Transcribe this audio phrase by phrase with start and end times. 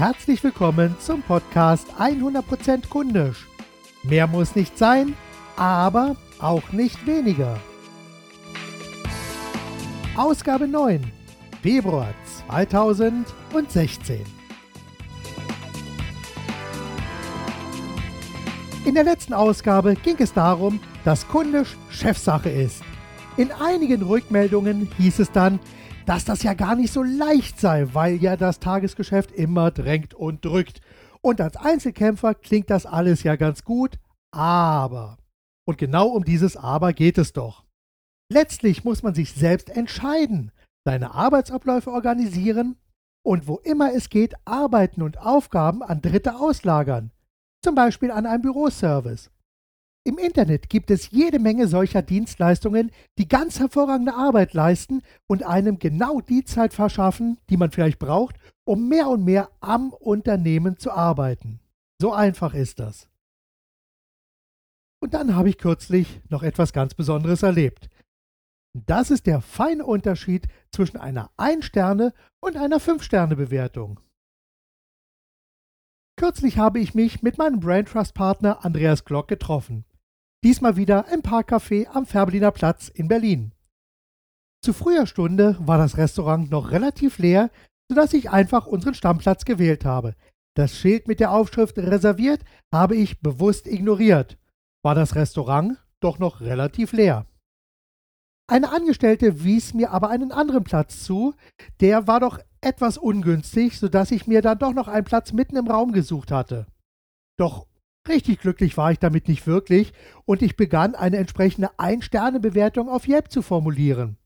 [0.00, 3.46] herzlich willkommen zum Podcast 100% kundisch.
[4.02, 5.14] Mehr muss nicht sein,
[5.58, 7.60] aber auch nicht weniger.
[10.16, 11.12] Ausgabe 9,
[11.60, 12.14] Februar
[12.48, 14.24] 2016.
[18.86, 22.82] In der letzten Ausgabe ging es darum, dass kundisch Chefsache ist.
[23.36, 25.60] In einigen Rückmeldungen hieß es dann,
[26.10, 30.44] dass das ja gar nicht so leicht sei, weil ja das Tagesgeschäft immer drängt und
[30.44, 30.80] drückt.
[31.20, 33.96] Und als Einzelkämpfer klingt das alles ja ganz gut,
[34.32, 35.18] aber.
[35.68, 37.64] Und genau um dieses Aber geht es doch.
[38.28, 40.50] Letztlich muss man sich selbst entscheiden,
[40.84, 42.74] seine Arbeitsabläufe organisieren
[43.24, 47.12] und wo immer es geht, Arbeiten und Aufgaben an Dritte auslagern
[47.62, 49.30] zum Beispiel an einem Büroservice.
[50.02, 55.78] Im Internet gibt es jede Menge solcher Dienstleistungen, die ganz hervorragende Arbeit leisten und einem
[55.78, 60.90] genau die Zeit verschaffen, die man vielleicht braucht, um mehr und mehr am Unternehmen zu
[60.90, 61.60] arbeiten.
[62.00, 63.08] So einfach ist das.
[65.02, 67.90] Und dann habe ich kürzlich noch etwas ganz Besonderes erlebt.
[68.72, 74.00] Das ist der feine Unterschied zwischen einer Ein-Sterne- und einer Fünf-Sterne-Bewertung.
[76.16, 79.84] Kürzlich habe ich mich mit meinem Brain Trust Partner Andreas Glock getroffen.
[80.42, 83.52] Diesmal wieder im Parkcafé am Färbeliner Platz in Berlin.
[84.62, 87.50] Zu früher Stunde war das Restaurant noch relativ leer,
[87.88, 90.14] sodass ich einfach unseren Stammplatz gewählt habe.
[90.54, 94.38] Das Schild mit der Aufschrift reserviert habe ich bewusst ignoriert.
[94.82, 97.26] War das Restaurant doch noch relativ leer.
[98.50, 101.34] Eine Angestellte wies mir aber einen anderen Platz zu,
[101.80, 105.68] der war doch etwas ungünstig, sodass ich mir dann doch noch einen Platz mitten im
[105.68, 106.66] Raum gesucht hatte.
[107.38, 107.66] Doch
[108.08, 109.92] richtig glücklich war ich damit nicht wirklich
[110.24, 114.16] und ich begann eine entsprechende Ein-Sterne-Bewertung auf Yelp zu formulieren.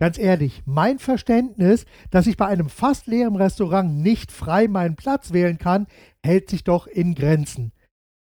[0.00, 5.34] Ganz ehrlich, mein Verständnis, dass ich bei einem fast leeren Restaurant nicht frei meinen Platz
[5.34, 5.86] wählen kann,
[6.24, 7.72] hält sich doch in Grenzen.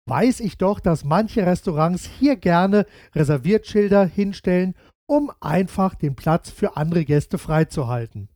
[0.07, 4.75] Weiß ich doch, dass manche Restaurants hier gerne Reserviertschilder hinstellen,
[5.07, 8.31] um einfach den Platz für andere Gäste freizuhalten.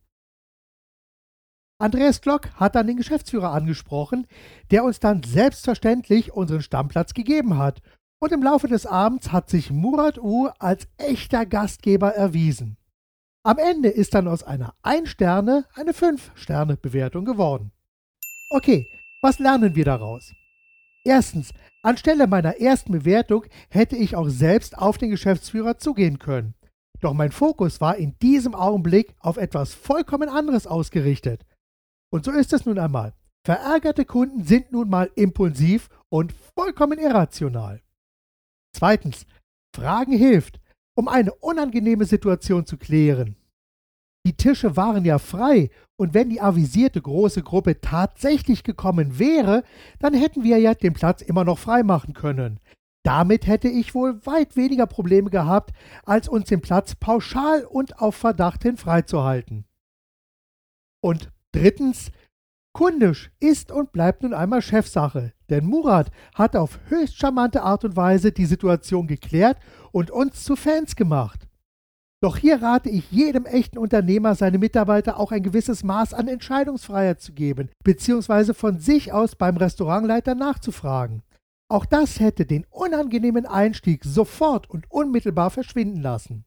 [1.79, 4.27] Andreas Glock hat dann den Geschäftsführer angesprochen,
[4.71, 7.81] der uns dann selbstverständlich unseren Stammplatz gegeben hat.
[8.21, 12.77] Und im Laufe des Abends hat sich Murat U als echter Gastgeber erwiesen.
[13.45, 17.73] Am Ende ist dann aus einer 1-Sterne eine 5-Sterne-Bewertung geworden.
[18.49, 18.87] Okay,
[19.21, 20.31] was lernen wir daraus?
[21.03, 21.51] Erstens,
[21.81, 26.53] anstelle meiner ersten Bewertung hätte ich auch selbst auf den Geschäftsführer zugehen können.
[27.01, 31.45] Doch mein Fokus war in diesem Augenblick auf etwas vollkommen anderes ausgerichtet.
[32.13, 33.13] Und so ist es nun einmal.
[33.43, 37.81] Verärgerte Kunden sind nun mal impulsiv und vollkommen irrational.
[38.77, 39.25] Zweitens,
[39.75, 40.59] Fragen hilft,
[40.95, 43.35] um eine unangenehme Situation zu klären.
[44.27, 49.63] Die Tische waren ja frei, und wenn die avisierte große Gruppe tatsächlich gekommen wäre,
[49.97, 52.59] dann hätten wir ja den Platz immer noch frei machen können.
[53.03, 55.73] Damit hätte ich wohl weit weniger Probleme gehabt,
[56.05, 59.65] als uns den Platz pauschal und auf Verdacht hin freizuhalten.
[61.01, 62.11] Und Drittens,
[62.75, 67.95] Kundisch ist und bleibt nun einmal Chefsache, denn Murat hat auf höchst charmante Art und
[67.95, 69.59] Weise die Situation geklärt
[69.91, 71.47] und uns zu Fans gemacht.
[72.19, 77.21] Doch hier rate ich jedem echten Unternehmer, seine Mitarbeiter auch ein gewisses Maß an Entscheidungsfreiheit
[77.21, 81.21] zu geben, beziehungsweise von sich aus beim Restaurantleiter nachzufragen.
[81.69, 86.45] Auch das hätte den unangenehmen Einstieg sofort und unmittelbar verschwinden lassen.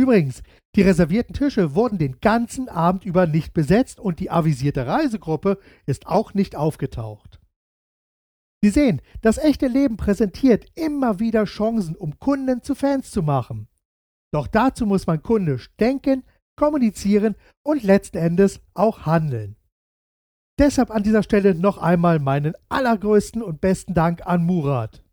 [0.00, 0.42] Übrigens,
[0.76, 6.06] die reservierten Tische wurden den ganzen Abend über nicht besetzt und die avisierte Reisegruppe ist
[6.06, 7.38] auch nicht aufgetaucht.
[8.64, 13.68] Sie sehen, das echte Leben präsentiert immer wieder Chancen, um Kunden zu Fans zu machen.
[14.32, 16.24] Doch dazu muss man kundisch denken,
[16.56, 19.56] kommunizieren und letzten Endes auch handeln.
[20.58, 25.04] Deshalb an dieser Stelle noch einmal meinen allergrößten und besten Dank an Murat.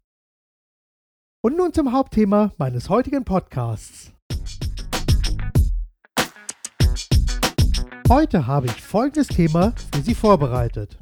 [1.43, 4.13] Und nun zum Hauptthema meines heutigen Podcasts.
[8.09, 10.97] Heute habe ich folgendes Thema für Sie vorbereitet.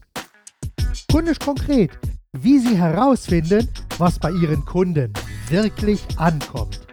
[1.12, 1.92] Kundisch konkret,
[2.34, 3.70] wie Sie herausfinden,
[4.00, 5.14] was bei Ihren Kunden
[5.48, 6.88] wirklich ankommt.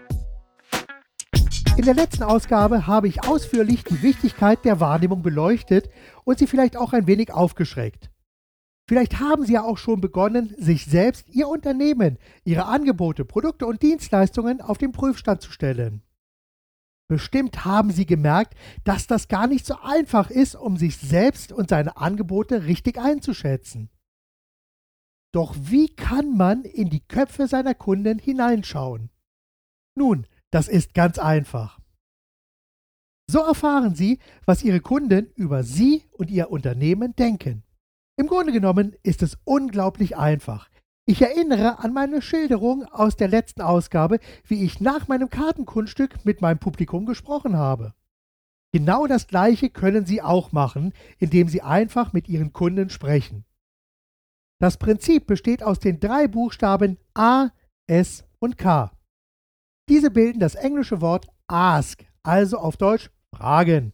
[1.78, 5.88] In der letzten Ausgabe habe ich ausführlich die Wichtigkeit der Wahrnehmung beleuchtet
[6.24, 8.10] und Sie vielleicht auch ein wenig aufgeschreckt.
[8.86, 13.80] Vielleicht haben Sie ja auch schon begonnen, sich selbst, Ihr Unternehmen, Ihre Angebote, Produkte und
[13.80, 16.02] Dienstleistungen auf den Prüfstand zu stellen.
[17.12, 18.54] Bestimmt haben Sie gemerkt,
[18.84, 23.90] dass das gar nicht so einfach ist, um sich selbst und seine Angebote richtig einzuschätzen.
[25.30, 29.10] Doch wie kann man in die Köpfe seiner Kunden hineinschauen?
[29.94, 31.80] Nun, das ist ganz einfach.
[33.30, 37.62] So erfahren Sie, was Ihre Kunden über Sie und Ihr Unternehmen denken.
[38.16, 40.70] Im Grunde genommen ist es unglaublich einfach.
[41.04, 46.40] Ich erinnere an meine Schilderung aus der letzten Ausgabe, wie ich nach meinem Kartenkunststück mit
[46.40, 47.94] meinem Publikum gesprochen habe.
[48.72, 53.44] Genau das gleiche können Sie auch machen, indem Sie einfach mit Ihren Kunden sprechen.
[54.60, 57.48] Das Prinzip besteht aus den drei Buchstaben A,
[57.88, 58.92] S und K.
[59.88, 63.92] Diese bilden das englische Wort ask, also auf Deutsch fragen.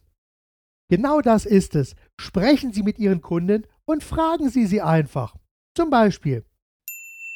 [0.89, 1.95] Genau das ist es.
[2.21, 5.35] Sprechen Sie mit Ihren Kunden und fragen Sie sie einfach.
[5.75, 6.45] Zum Beispiel,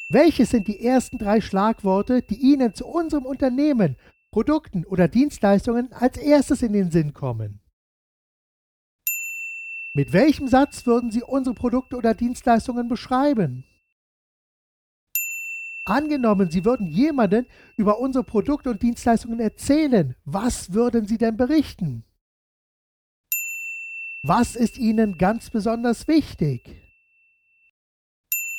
[0.08, 3.96] welches sind die ersten drei Schlagworte, die Ihnen zu unserem Unternehmen,
[4.30, 7.60] Produkten oder Dienstleistungen als erstes in den Sinn kommen?
[9.94, 13.64] Mit welchem Satz würden Sie unsere Produkte oder Dienstleistungen beschreiben?
[15.84, 17.46] Angenommen, Sie würden jemanden
[17.76, 22.04] über unsere Produkte und Dienstleistungen erzählen, was würden Sie denn berichten?
[24.22, 26.83] Was ist Ihnen ganz besonders wichtig?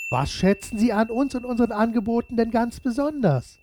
[0.10, 3.57] Was schätzen Sie an uns und unseren Angeboten denn ganz besonders?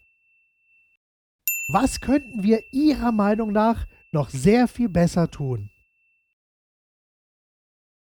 [1.68, 5.70] Was könnten wir Ihrer Meinung nach noch sehr viel besser tun?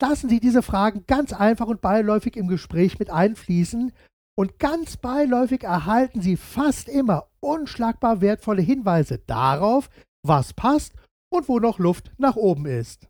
[0.01, 3.93] Lassen Sie diese Fragen ganz einfach und beiläufig im Gespräch mit einfließen
[4.37, 9.89] und ganz beiläufig erhalten Sie fast immer unschlagbar wertvolle Hinweise darauf,
[10.23, 10.93] was passt
[11.31, 13.09] und wo noch Luft nach oben ist.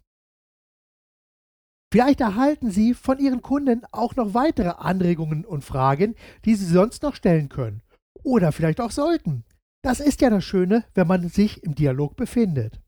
[1.96, 6.14] Vielleicht erhalten Sie von Ihren Kunden auch noch weitere Anregungen und Fragen,
[6.44, 7.80] die Sie sonst noch stellen können.
[8.22, 9.44] Oder vielleicht auch sollten.
[9.82, 12.82] Das ist ja das Schöne, wenn man sich im Dialog befindet.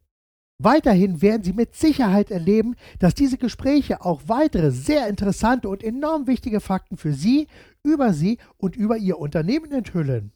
[0.63, 6.27] Weiterhin werden Sie mit Sicherheit erleben, dass diese Gespräche auch weitere sehr interessante und enorm
[6.27, 7.47] wichtige Fakten für Sie,
[7.83, 10.33] über Sie und über Ihr Unternehmen enthüllen.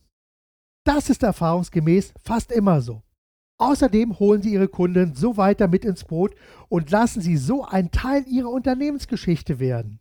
[0.86, 3.02] Das ist erfahrungsgemäß fast immer so.
[3.62, 6.35] Außerdem holen Sie Ihre Kunden so weiter mit ins Boot
[6.69, 10.00] und lassen Sie so ein Teil Ihrer Unternehmensgeschichte werden.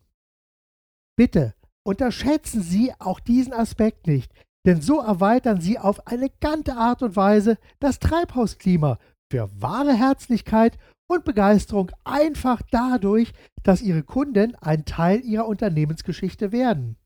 [1.16, 1.54] Bitte
[1.84, 4.34] unterschätzen Sie auch diesen Aspekt nicht,
[4.66, 8.98] denn so erweitern Sie auf elegante Art und Weise das Treibhausklima
[9.32, 13.32] für wahre Herzlichkeit und Begeisterung einfach dadurch,
[13.62, 16.98] dass Ihre Kunden ein Teil Ihrer Unternehmensgeschichte werden.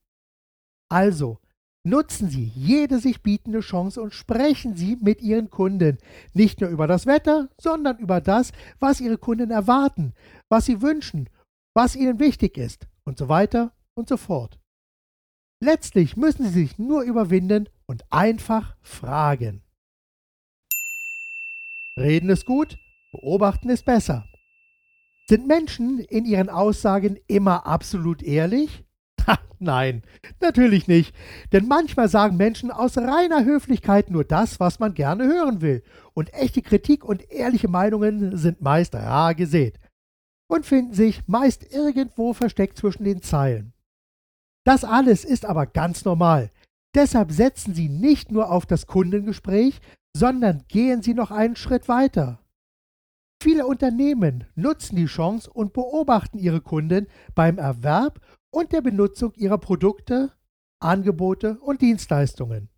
[0.90, 1.38] Also,
[1.88, 6.00] Nutzen Sie jede sich bietende Chance und sprechen Sie mit Ihren Kunden.
[6.34, 10.16] Nicht nur über das Wetter, sondern über das, was Ihre Kunden erwarten,
[10.50, 11.30] was sie wünschen,
[11.76, 14.60] was ihnen wichtig ist und so weiter und so fort.
[15.64, 19.62] Letztlich müssen Sie sich nur überwinden und einfach fragen.
[22.00, 22.80] Reden ist gut,
[23.12, 24.28] beobachten ist besser.
[25.30, 28.85] Sind Menschen in ihren Aussagen immer absolut ehrlich?
[29.60, 30.04] Nein,
[30.42, 31.16] natürlich nicht.
[31.52, 35.84] Denn manchmal sagen Menschen aus reiner Höflichkeit nur das, was man gerne hören will.
[36.14, 39.80] Und echte Kritik und ehrliche Meinungen sind meist rar gesät
[40.48, 43.74] und finden sich meist irgendwo versteckt zwischen den Zeilen.
[44.66, 46.52] Das alles ist aber ganz normal.
[46.96, 49.80] Deshalb setzen Sie nicht nur auf das Kundengespräch,
[50.16, 52.40] sondern gehen Sie noch einen Schritt weiter.
[53.44, 58.22] Viele Unternehmen nutzen die Chance und beobachten ihre Kunden beim Erwerb
[58.56, 60.32] und der Benutzung ihrer Produkte,
[60.80, 62.70] Angebote und Dienstleistungen.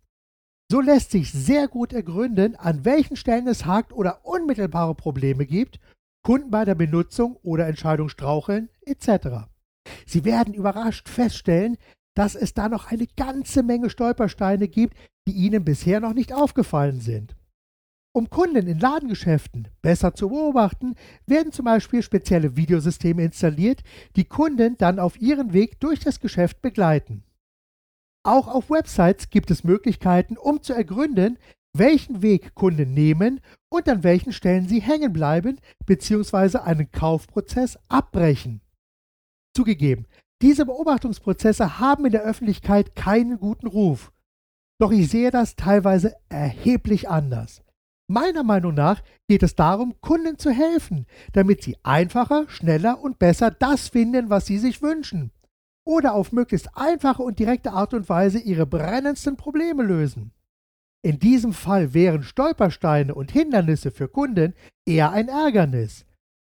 [0.68, 5.78] So lässt sich sehr gut ergründen, an welchen Stellen es hakt oder unmittelbare Probleme gibt,
[6.24, 9.46] Kunden bei der Benutzung oder Entscheidung straucheln etc.
[10.04, 11.78] Sie werden überrascht feststellen,
[12.16, 14.96] dass es da noch eine ganze Menge Stolpersteine gibt,
[15.28, 17.36] die Ihnen bisher noch nicht aufgefallen sind.
[18.14, 20.94] Um Kunden in Ladengeschäften besser zu beobachten,
[21.26, 23.82] werden zum Beispiel spezielle Videosysteme installiert,
[24.16, 27.22] die Kunden dann auf ihren Weg durch das Geschäft begleiten.
[28.24, 31.38] Auch auf Websites gibt es Möglichkeiten, um zu ergründen,
[31.74, 36.58] welchen Weg Kunden nehmen und an welchen Stellen sie hängen bleiben bzw.
[36.58, 38.60] einen Kaufprozess abbrechen.
[39.54, 40.06] Zugegeben,
[40.42, 44.12] diese Beobachtungsprozesse haben in der Öffentlichkeit keinen guten Ruf.
[44.80, 47.62] Doch ich sehe das teilweise erheblich anders.
[48.10, 53.50] Meiner Meinung nach geht es darum, Kunden zu helfen, damit sie einfacher, schneller und besser
[53.50, 55.30] das finden, was sie sich wünschen.
[55.86, 60.32] Oder auf möglichst einfache und direkte Art und Weise ihre brennendsten Probleme lösen.
[61.02, 64.54] In diesem Fall wären Stolpersteine und Hindernisse für Kunden
[64.86, 66.06] eher ein Ärgernis.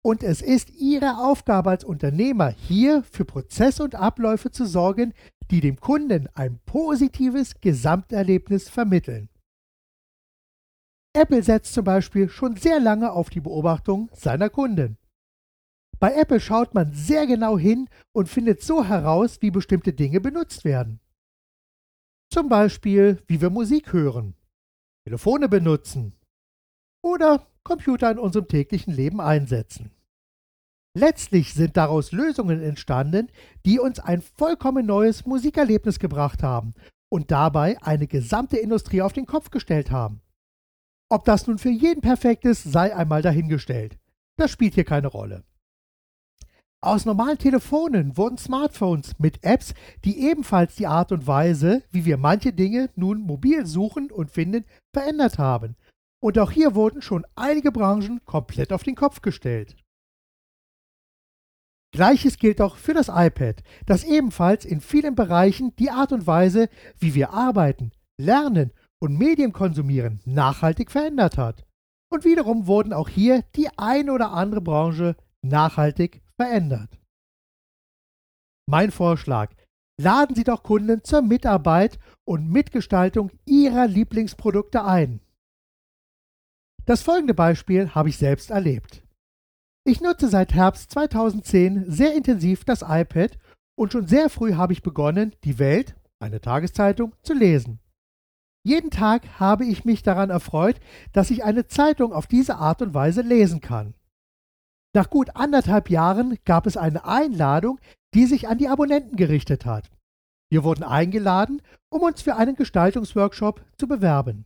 [0.01, 5.13] Und es ist Ihre Aufgabe als Unternehmer, hier für Prozesse und Abläufe zu sorgen,
[5.51, 9.29] die dem Kunden ein positives Gesamterlebnis vermitteln.
[11.19, 14.97] Apple setzt zum Beispiel schon sehr lange auf die Beobachtung seiner Kunden.
[15.99, 20.63] Bei Apple schaut man sehr genau hin und findet so heraus, wie bestimmte Dinge benutzt
[20.63, 21.01] werden.
[22.31, 24.33] Zum Beispiel, wie wir Musik hören,
[25.05, 26.13] Telefone benutzen,
[27.03, 29.91] oder Computer in unserem täglichen Leben einsetzen.
[30.97, 33.27] Letztlich sind daraus Lösungen entstanden,
[33.65, 36.75] die uns ein vollkommen neues Musikerlebnis gebracht haben
[37.09, 40.21] und dabei eine gesamte Industrie auf den Kopf gestellt haben.
[41.11, 43.97] Ob das nun für jeden perfekt ist, sei einmal dahingestellt.
[44.37, 45.43] Das spielt hier keine Rolle.
[46.81, 49.73] Aus normalen Telefonen wurden Smartphones mit Apps,
[50.05, 54.63] die ebenfalls die Art und Weise, wie wir manche Dinge nun mobil suchen und finden,
[54.93, 55.75] verändert haben.
[56.21, 59.75] Und auch hier wurden schon einige Branchen komplett auf den Kopf gestellt.
[61.91, 66.69] Gleiches gilt auch für das iPad, das ebenfalls in vielen Bereichen die Art und Weise,
[66.99, 71.65] wie wir arbeiten, lernen und Medien konsumieren, nachhaltig verändert hat.
[72.11, 76.99] Und wiederum wurden auch hier die eine oder andere Branche nachhaltig verändert.
[78.67, 79.51] Mein Vorschlag,
[79.99, 85.21] laden Sie doch Kunden zur Mitarbeit und Mitgestaltung Ihrer Lieblingsprodukte ein.
[86.85, 89.03] Das folgende Beispiel habe ich selbst erlebt.
[89.85, 93.37] Ich nutze seit Herbst 2010 sehr intensiv das iPad
[93.77, 97.79] und schon sehr früh habe ich begonnen, die Welt, eine Tageszeitung, zu lesen.
[98.63, 100.79] Jeden Tag habe ich mich daran erfreut,
[101.13, 103.93] dass ich eine Zeitung auf diese Art und Weise lesen kann.
[104.93, 107.79] Nach gut anderthalb Jahren gab es eine Einladung,
[108.13, 109.89] die sich an die Abonnenten gerichtet hat.
[110.51, 114.45] Wir wurden eingeladen, um uns für einen Gestaltungsworkshop zu bewerben.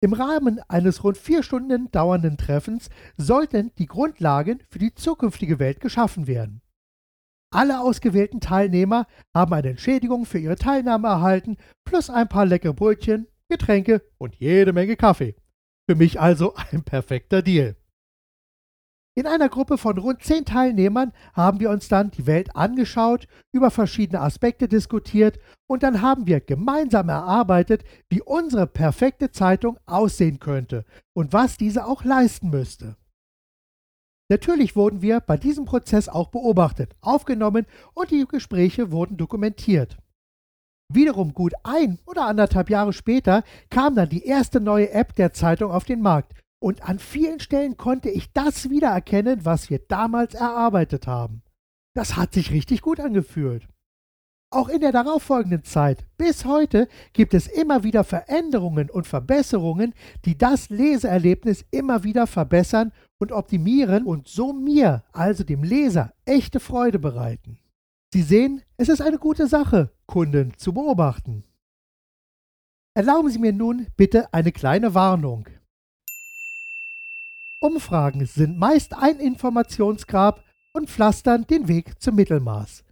[0.00, 5.80] Im Rahmen eines rund vier Stunden dauernden Treffens sollten die Grundlagen für die zukünftige Welt
[5.80, 6.60] geschaffen werden.
[7.50, 13.28] Alle ausgewählten Teilnehmer haben eine Entschädigung für ihre Teilnahme erhalten, plus ein paar leckere Brötchen,
[13.48, 15.34] Getränke und jede Menge Kaffee.
[15.88, 17.76] Für mich also ein perfekter Deal.
[19.16, 23.70] In einer Gruppe von rund zehn Teilnehmern haben wir uns dann die Welt angeschaut, über
[23.70, 30.84] verschiedene Aspekte diskutiert und dann haben wir gemeinsam erarbeitet, wie unsere perfekte Zeitung aussehen könnte
[31.12, 32.96] und was diese auch leisten müsste.
[34.28, 39.96] Natürlich wurden wir bei diesem Prozess auch beobachtet, aufgenommen und die Gespräche wurden dokumentiert.
[40.94, 45.70] Wiederum gut ein oder anderthalb Jahre später kam dann die erste neue App der Zeitung
[45.70, 46.32] auf den Markt,
[46.64, 51.42] und an vielen Stellen konnte ich das wiedererkennen, was wir damals erarbeitet haben.
[51.94, 53.68] Das hat sich richtig gut angefühlt.
[54.50, 60.38] Auch in der darauffolgenden Zeit bis heute gibt es immer wieder Veränderungen und Verbesserungen, die
[60.38, 66.98] das Leseerlebnis immer wieder verbessern und optimieren und so mir, also dem Leser, echte Freude
[66.98, 67.58] bereiten.
[68.12, 71.44] Sie sehen, es ist eine gute Sache, Kunden zu beobachten.
[72.96, 75.48] Erlauben Sie mir nun bitte eine kleine Warnung.
[77.60, 80.44] Umfragen sind meist ein Informationsgrab
[80.74, 82.84] und pflastern den Weg zum Mittelmaß.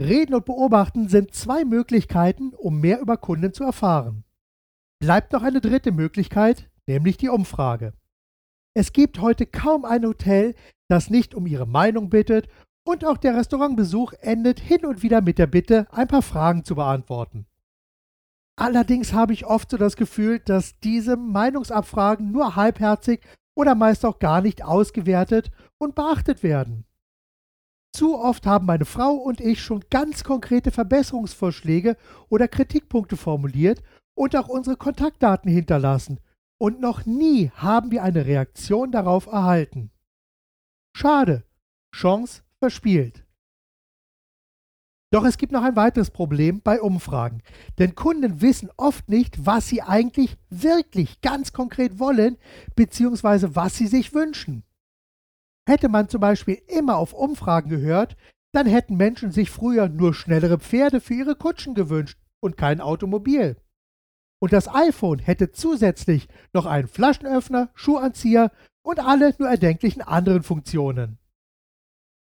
[0.00, 4.24] Reden und Beobachten sind zwei Möglichkeiten, um mehr über Kunden zu erfahren.
[5.00, 7.92] Bleibt noch eine dritte Möglichkeit, nämlich die Umfrage.
[8.74, 10.54] Es gibt heute kaum ein Hotel,
[10.88, 12.48] das nicht um ihre Meinung bittet
[12.88, 16.74] und auch der Restaurantbesuch endet hin und wieder mit der Bitte, ein paar Fragen zu
[16.74, 17.46] beantworten.
[18.56, 23.20] Allerdings habe ich oft so das Gefühl, dass diese Meinungsabfragen nur halbherzig
[23.54, 26.86] oder meist auch gar nicht ausgewertet und beachtet werden.
[27.94, 31.94] Zu oft haben meine Frau und ich schon ganz konkrete Verbesserungsvorschläge
[32.30, 33.82] oder Kritikpunkte formuliert
[34.14, 36.20] und auch unsere Kontaktdaten hinterlassen,
[36.60, 39.90] und noch nie haben wir eine Reaktion darauf erhalten.
[40.96, 41.44] Schade,
[41.94, 43.24] Chance verspielt.
[45.10, 47.42] Doch es gibt noch ein weiteres Problem bei Umfragen.
[47.78, 52.36] Denn Kunden wissen oft nicht, was sie eigentlich wirklich ganz konkret wollen,
[52.76, 54.64] beziehungsweise was sie sich wünschen.
[55.66, 58.16] Hätte man zum Beispiel immer auf Umfragen gehört,
[58.52, 63.56] dann hätten Menschen sich früher nur schnellere Pferde für ihre Kutschen gewünscht und kein Automobil.
[64.40, 71.18] Und das iPhone hätte zusätzlich noch einen Flaschenöffner, Schuhanzieher und alle nur erdenklichen anderen Funktionen.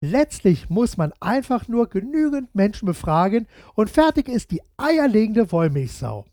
[0.01, 6.25] Letztlich muss man einfach nur genügend Menschen befragen und fertig ist die eierlegende Wollmilchsau.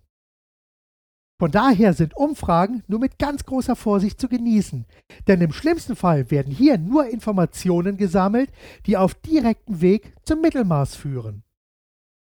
[1.38, 4.86] Von daher sind Umfragen nur mit ganz großer Vorsicht zu genießen,
[5.28, 8.52] denn im schlimmsten Fall werden hier nur Informationen gesammelt,
[8.86, 11.44] die auf direktem Weg zum Mittelmaß führen.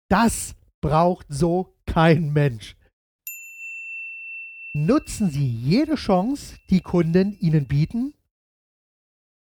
[0.08, 2.76] Das braucht so kein Mensch.
[4.72, 8.14] Nutzen Sie jede Chance, die Kunden Ihnen bieten,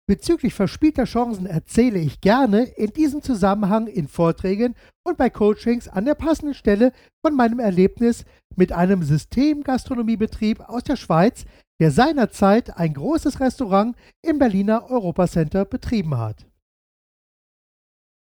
[0.06, 6.04] Bezüglich verspielter Chancen erzähle ich gerne in diesem Zusammenhang in Vorträgen und bei Coachings an
[6.04, 6.92] der passenden Stelle
[7.26, 11.46] von meinem Erlebnis mit einem Systemgastronomiebetrieb aus der Schweiz,
[11.80, 16.46] der seinerzeit ein großes Restaurant im Berliner Europacenter betrieben hat.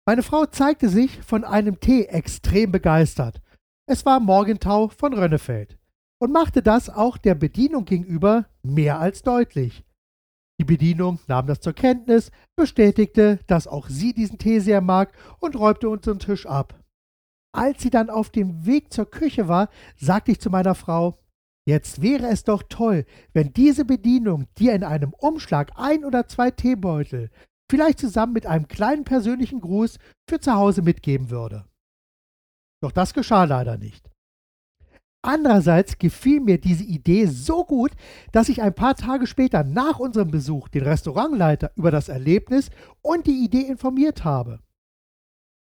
[0.08, 3.42] Meine Frau zeigte sich von einem Tee extrem begeistert.
[3.90, 5.78] Es war Morgentau von Rönnefeld.
[6.20, 9.87] und machte das auch der Bedienung gegenüber mehr als deutlich.
[10.60, 15.56] Die Bedienung nahm das zur Kenntnis, bestätigte, dass auch sie diesen Tee sehr mag und
[15.56, 16.80] räumte unseren Tisch ab.
[17.56, 21.20] Als sie dann auf dem Weg zur Küche war, sagte ich zu meiner Frau,
[21.68, 26.50] jetzt wäre es doch toll, wenn diese Bedienung dir in einem Umschlag ein oder zwei
[26.50, 27.30] Teebeutel,
[27.70, 31.66] vielleicht zusammen mit einem kleinen persönlichen Gruß, für zu Hause mitgeben würde.
[32.82, 34.10] Doch das geschah leider nicht.
[35.28, 37.92] Andererseits gefiel mir diese Idee so gut,
[38.32, 42.70] dass ich ein paar Tage später nach unserem Besuch den Restaurantleiter über das Erlebnis
[43.02, 44.62] und die Idee informiert habe.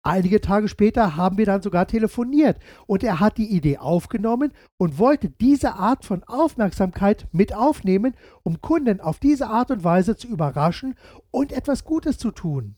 [0.04, 5.00] Einige Tage später haben wir dann sogar telefoniert und er hat die Idee aufgenommen und
[5.00, 10.28] wollte diese Art von Aufmerksamkeit mit aufnehmen, um Kunden auf diese Art und Weise zu
[10.28, 10.96] überraschen
[11.32, 12.76] und etwas Gutes zu tun.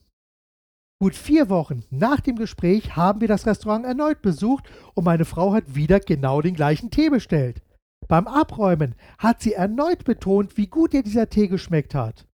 [1.00, 5.54] Gut vier Wochen nach dem Gespräch haben wir das Restaurant erneut besucht und meine Frau
[5.54, 7.62] hat wieder genau den gleichen Tee bestellt.
[8.08, 12.28] Beim Abräumen hat sie erneut betont, wie gut ihr dieser Tee geschmeckt hat.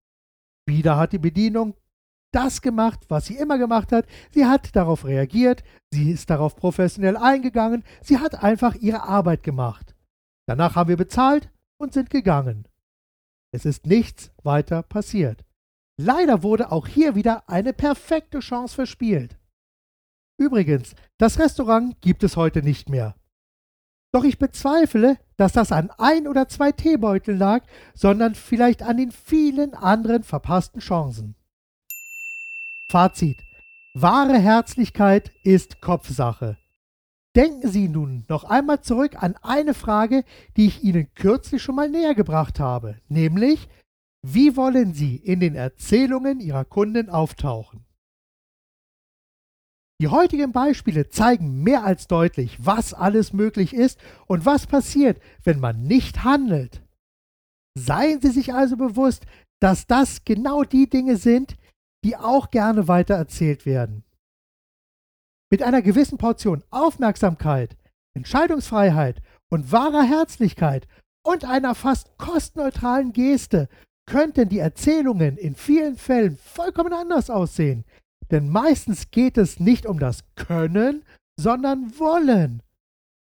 [0.66, 1.74] Wieder hat die Bedienung
[2.32, 4.06] das gemacht, was sie immer gemacht hat.
[4.32, 9.94] Sie hat darauf reagiert, sie ist darauf professionell eingegangen, sie hat einfach ihre Arbeit gemacht.
[10.48, 12.66] Danach haben wir bezahlt und sind gegangen.
[13.52, 15.44] Es ist nichts weiter passiert.
[15.96, 19.38] Leider wurde auch hier wieder eine perfekte Chance verspielt.
[20.38, 23.14] Übrigens, das Restaurant gibt es heute nicht mehr.
[24.12, 29.12] Doch ich bezweifle, dass das an ein oder zwei Teebeuteln lag, sondern vielleicht an den
[29.12, 31.36] vielen anderen verpassten Chancen.
[32.90, 33.38] Fazit.
[33.94, 36.56] Wahre Herzlichkeit ist Kopfsache.
[37.36, 40.24] Denken Sie nun noch einmal zurück an eine Frage,
[40.56, 43.68] die ich Ihnen kürzlich schon mal näher gebracht habe, nämlich,
[44.26, 47.84] wie wollen Sie in den Erzählungen Ihrer Kunden auftauchen?
[50.00, 55.60] Die heutigen Beispiele zeigen mehr als deutlich, was alles möglich ist und was passiert, wenn
[55.60, 56.82] man nicht handelt.
[57.76, 59.26] Seien Sie sich also bewusst,
[59.60, 61.58] dass das genau die Dinge sind,
[62.02, 64.04] die auch gerne weitererzählt werden.
[65.50, 67.76] Mit einer gewissen Portion Aufmerksamkeit,
[68.16, 69.20] Entscheidungsfreiheit
[69.50, 70.88] und wahrer Herzlichkeit
[71.22, 73.68] und einer fast kostneutralen Geste
[74.06, 77.84] könnten die Erzählungen in vielen Fällen vollkommen anders aussehen.
[78.30, 81.04] Denn meistens geht es nicht um das Können,
[81.38, 82.62] sondern Wollen.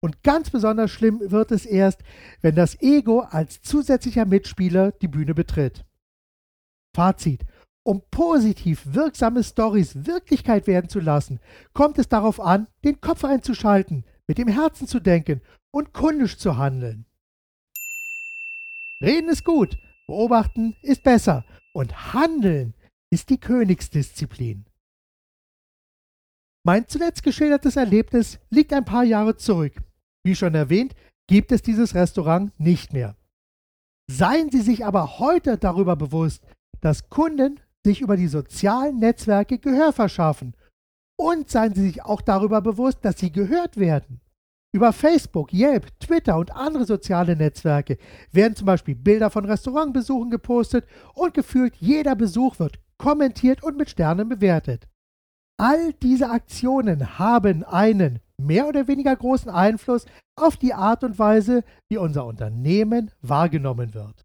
[0.04, 2.02] Und ganz besonders schlimm wird es erst,
[2.42, 5.86] wenn das Ego als zusätzlicher Mitspieler die Bühne betritt.
[6.96, 7.46] Fazit.
[7.84, 11.40] Um positiv wirksame Stories Wirklichkeit werden zu lassen,
[11.74, 15.42] kommt es darauf an, den Kopf einzuschalten, mit dem Herzen zu denken
[15.72, 17.06] und kundisch zu handeln.
[19.02, 19.78] Reden ist gut,
[20.12, 22.74] Beobachten ist besser und Handeln
[23.14, 24.66] ist die Königsdisziplin.
[26.66, 29.72] Mein zuletzt geschildertes Erlebnis liegt ein paar Jahre zurück.
[30.26, 30.96] Wie schon erwähnt,
[31.30, 33.16] gibt es dieses Restaurant nicht mehr.
[34.12, 36.44] Seien Sie sich aber heute darüber bewusst,
[36.82, 40.58] dass Kunden sich über die sozialen Netzwerke Gehör verschaffen.
[41.18, 44.20] Und seien Sie sich auch darüber bewusst, dass Sie gehört werden.
[44.74, 47.98] Über Facebook, Yelp, Twitter und andere soziale Netzwerke
[48.32, 53.90] werden zum Beispiel Bilder von Restaurantbesuchen gepostet und gefühlt jeder Besuch wird kommentiert und mit
[53.90, 54.88] Sternen bewertet.
[55.58, 60.06] All diese Aktionen haben einen mehr oder weniger großen Einfluss
[60.36, 64.24] auf die Art und Weise, wie unser Unternehmen wahrgenommen wird.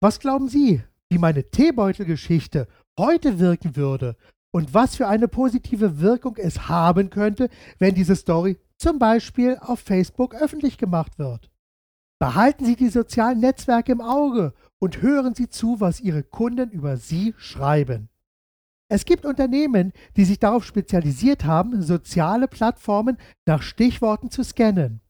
[0.00, 2.66] Was glauben Sie, wie meine Teebeutelgeschichte
[2.98, 4.16] heute wirken würde
[4.52, 9.78] und was für eine positive Wirkung es haben könnte, wenn diese Story zum Beispiel auf
[9.78, 11.52] Facebook öffentlich gemacht wird.
[12.20, 16.96] Behalten Sie die sozialen Netzwerke im Auge und hören Sie zu, was Ihre Kunden über
[16.96, 18.08] Sie schreiben.
[18.88, 25.00] Es gibt Unternehmen, die sich darauf spezialisiert haben, soziale Plattformen nach Stichworten zu scannen.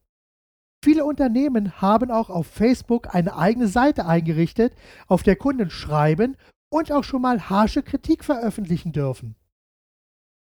[0.85, 4.75] Viele Unternehmen haben auch auf Facebook eine eigene Seite eingerichtet,
[5.09, 6.37] auf der Kunden schreiben
[6.71, 9.35] und auch schon mal harsche Kritik veröffentlichen dürfen.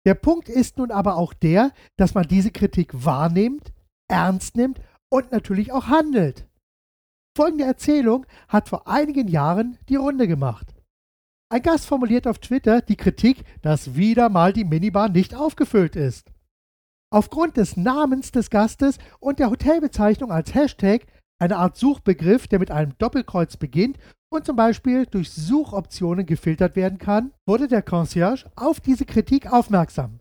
[0.05, 3.73] Der Punkt ist nun aber auch der, dass man diese Kritik wahrnimmt,
[4.07, 6.47] ernst nimmt und natürlich auch handelt.
[7.35, 10.73] Folgende Erzählung hat vor einigen Jahren die Runde gemacht.
[11.49, 16.31] Ein Gast formuliert auf Twitter die Kritik, dass wieder mal die Minibar nicht aufgefüllt ist.
[17.11, 21.05] Aufgrund des Namens des Gastes und der Hotelbezeichnung als Hashtag,
[21.39, 23.97] eine Art Suchbegriff, der mit einem Doppelkreuz beginnt
[24.29, 30.19] und zum Beispiel durch Suchoptionen gefiltert werden kann, wurde der Concierge auf diese Kritik aufmerksam.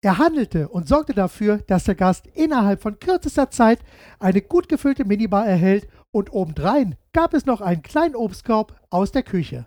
[0.00, 3.80] Er handelte und sorgte dafür, dass der Gast innerhalb von kürzester Zeit
[4.20, 9.24] eine gut gefüllte Minibar erhält und obendrein gab es noch einen kleinen Obstkorb aus der
[9.24, 9.66] Küche.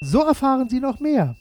[0.00, 1.36] So erfahren Sie noch mehr.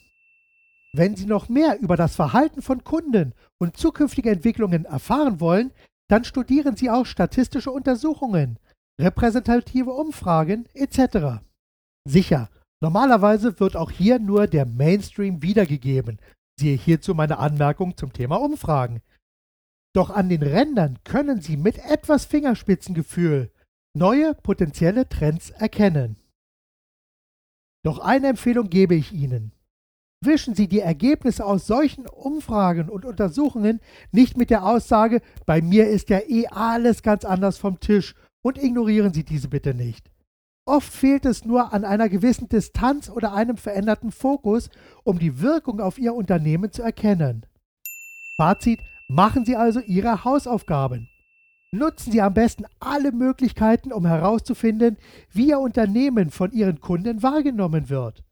[0.94, 5.72] Wenn Sie noch mehr über das Verhalten von Kunden und zukünftige Entwicklungen erfahren wollen,
[6.10, 8.60] dann studieren Sie auch statistische Untersuchungen,
[9.00, 11.42] repräsentative Umfragen etc.
[12.08, 12.50] Sicher,
[12.82, 16.20] normalerweise wird auch hier nur der Mainstream wiedergegeben.
[16.60, 19.02] Siehe hierzu meine Anmerkung zum Thema Umfragen.
[19.94, 23.52] Doch an den Rändern können Sie mit etwas Fingerspitzengefühl
[23.96, 26.18] neue potenzielle Trends erkennen.
[27.84, 29.55] Doch eine Empfehlung gebe ich Ihnen.
[30.22, 33.80] Wischen Sie die Ergebnisse aus solchen Umfragen und Untersuchungen
[34.12, 38.62] nicht mit der Aussage, bei mir ist ja eh alles ganz anders vom Tisch und
[38.62, 40.10] ignorieren Sie diese bitte nicht.
[40.68, 44.70] Oft fehlt es nur an einer gewissen Distanz oder einem veränderten Fokus,
[45.04, 47.46] um die Wirkung auf Ihr Unternehmen zu erkennen.
[48.38, 51.08] Fazit, machen Sie also Ihre Hausaufgaben.
[51.72, 54.98] Nutzen Sie am besten alle Möglichkeiten, um herauszufinden,
[55.32, 58.24] wie Ihr Unternehmen von Ihren Kunden wahrgenommen wird.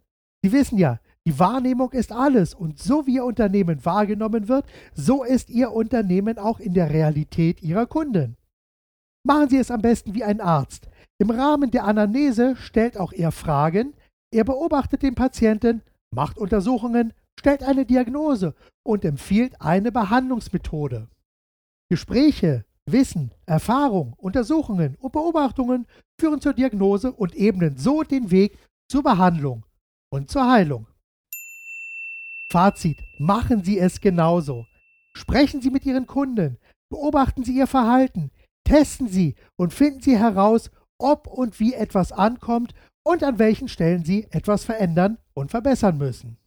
[0.41, 5.23] Sie wissen ja, die Wahrnehmung ist alles und so wie Ihr Unternehmen wahrgenommen wird, so
[5.23, 8.35] ist Ihr Unternehmen auch in der Realität Ihrer Kunden.
[9.25, 10.89] Machen Sie es am besten wie ein Arzt.
[11.17, 13.93] Im Rahmen der Anamnese stellt auch er Fragen,
[14.33, 15.81] er beobachtet den Patienten,
[16.13, 18.53] macht Untersuchungen, stellt eine Diagnose
[18.85, 21.07] und empfiehlt eine Behandlungsmethode.
[21.89, 25.85] Gespräche, Wissen, Erfahrung, Untersuchungen und Beobachtungen
[26.19, 28.57] führen zur Diagnose und ebnen so den Weg
[28.89, 29.63] zur Behandlung
[30.11, 30.87] und zur Heilung.
[32.53, 34.67] Fazit, machen Sie es genauso.
[35.17, 36.59] Sprechen Sie mit Ihren Kunden,
[36.91, 38.29] beobachten Sie Ihr Verhalten,
[38.63, 44.05] testen Sie und finden Sie heraus, ob und wie etwas ankommt und an welchen Stellen
[44.05, 46.37] Sie etwas verändern und verbessern müssen.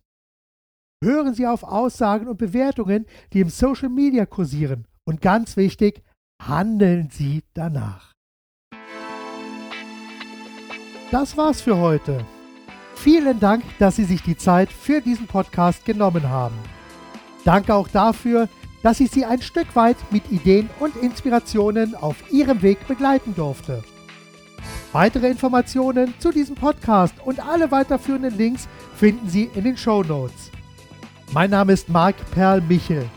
[1.03, 6.05] Hören Sie auf Aussagen und Bewertungen, die im Social Media kursieren und ganz wichtig,
[6.41, 8.13] handeln Sie danach.
[11.11, 12.25] Das war's für heute.
[12.97, 16.57] Vielen Dank, dass Sie sich die Zeit für diesen Podcast genommen haben.
[17.45, 18.49] Danke auch dafür,
[18.83, 23.85] dass ich Sie ein Stück weit mit Ideen und Inspirationen auf Ihrem Weg begleiten durfte.
[24.93, 30.51] Weitere Informationen zu diesem Podcast und alle weiterführenden Links finden Sie in den Show Notes.
[31.33, 33.09] Mein Name ist Marc Perl Michel.